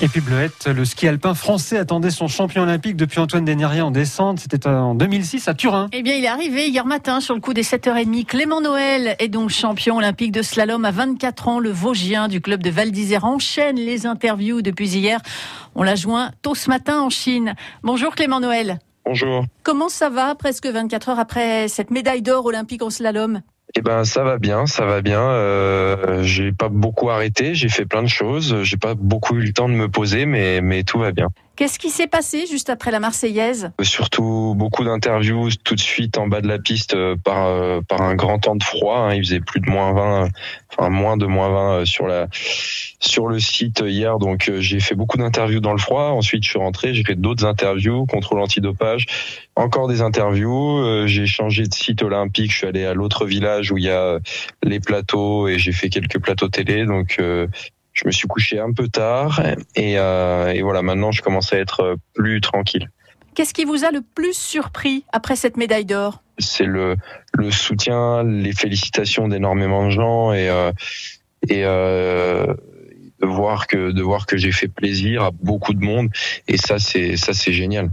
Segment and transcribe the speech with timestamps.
[0.00, 3.90] Et puis Bleuette, le ski alpin français attendait son champion olympique depuis Antoine Dénérier en
[3.90, 4.38] descente.
[4.38, 5.88] C'était en 2006 à Turin.
[5.90, 8.24] Eh bien, il est arrivé hier matin sur le coup des 7h30.
[8.24, 11.58] Clément Noël est donc champion olympique de slalom à 24 ans.
[11.58, 15.20] Le Vosgien du club de Val d'Isère enchaîne les interviews depuis hier.
[15.74, 17.56] On l'a joint tôt ce matin en Chine.
[17.82, 18.78] Bonjour Clément Noël.
[19.04, 19.46] Bonjour.
[19.64, 23.40] Comment ça va presque 24 heures après cette médaille d'or olympique en slalom?
[23.74, 25.20] Eh ben ça va bien, ça va bien.
[25.20, 29.52] Euh, j'ai pas beaucoup arrêté, j'ai fait plein de choses, j'ai pas beaucoup eu le
[29.52, 31.28] temps de me poser, mais mais tout va bien.
[31.58, 33.72] Qu'est-ce qui s'est passé juste après la Marseillaise?
[33.82, 38.00] Surtout beaucoup d'interviews tout de suite en bas de la piste euh, par euh, par
[38.00, 38.98] un grand temps de froid.
[38.98, 39.14] Hein.
[39.14, 40.28] Il faisait plus de moins 20,
[40.70, 42.28] enfin moins de moins 20 euh, sur la
[43.00, 44.20] sur le site hier.
[44.20, 46.10] Donc j'ai fait beaucoup d'interviews dans le froid.
[46.10, 49.06] Ensuite je suis rentré, j'ai fait d'autres interviews, contrôle antidopage,
[49.56, 51.08] encore des interviews.
[51.08, 52.52] J'ai changé de site olympique.
[52.52, 54.20] Je suis allé à l'autre village où il y a
[54.62, 56.86] les plateaux et j'ai fait quelques plateaux télé.
[56.86, 57.20] Donc
[57.98, 59.42] je me suis couché un peu tard
[59.74, 62.90] et, euh, et, voilà, maintenant je commence à être plus tranquille.
[63.34, 66.22] Qu'est-ce qui vous a le plus surpris après cette médaille d'or?
[66.38, 66.96] C'est le,
[67.34, 70.70] le soutien, les félicitations d'énormément de gens et, euh,
[71.48, 72.54] et euh,
[73.20, 76.08] de voir que de voir que j'ai fait plaisir à beaucoup de monde
[76.46, 77.90] et ça c'est ça c'est génial.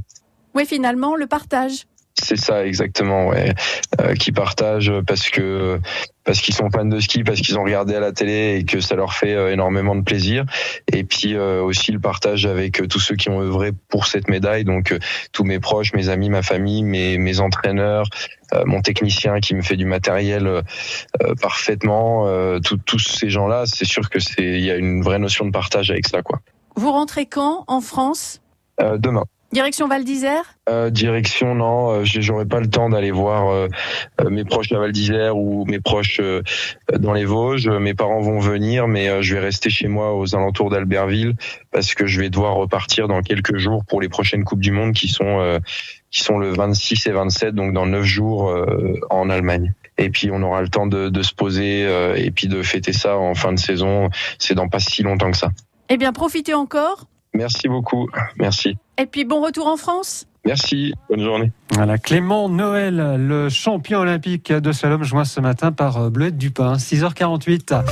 [0.54, 1.86] Oui, finalement le partage.
[2.22, 3.54] C'est ça exactement, ouais.
[4.02, 5.80] Euh, qui partagent parce que
[6.26, 8.82] parce qu'ils sont fans de ski, parce qu'ils ont regardé à la télé et que
[8.82, 10.44] ça leur fait euh, énormément de plaisir.
[10.92, 14.28] Et puis euh, aussi le partage avec euh, tous ceux qui ont œuvré pour cette
[14.28, 14.98] médaille, donc
[15.32, 18.08] tous mes proches, mes amis, ma famille, mes mes entraîneurs,
[18.66, 20.62] mon technicien qui me fait du matériel
[21.42, 22.28] parfaitement.
[22.62, 25.92] tous ces gens-là, c'est sûr que c'est il y a une vraie notion de partage
[25.92, 26.40] avec ça, quoi.
[26.76, 28.42] Vous rentrez quand en France?
[28.80, 29.26] Demain.
[29.56, 30.44] Direction Val d'Isère?
[30.68, 33.70] Euh, Direction, non, euh, j'aurais pas le temps d'aller voir euh,
[34.30, 36.20] mes proches à Val d'Isère ou mes proches
[37.00, 37.70] dans les Vosges.
[37.70, 41.36] Mes parents vont venir, mais je vais rester chez moi aux alentours d'Albertville
[41.72, 44.92] parce que je vais devoir repartir dans quelques jours pour les prochaines coupes du monde
[44.92, 45.62] qui sont
[46.12, 48.54] qui sont le 26 et 27, donc dans 9 jours
[49.10, 49.72] en Allemagne.
[49.98, 53.18] Et puis on aura le temps de, de se poser et puis de fêter ça
[53.18, 54.10] en fin de saison.
[54.38, 55.48] C'est dans pas si longtemps que ça.
[55.88, 57.06] Eh bien, profitez encore.
[57.36, 58.10] Merci beaucoup.
[58.40, 58.78] Merci.
[58.98, 60.26] Et puis bon retour en France.
[60.46, 61.52] Merci, bonne journée.
[61.72, 67.84] Voilà, Clément Noël, le champion olympique de slalom, joint ce matin par Bleuette Dupin, 6h48.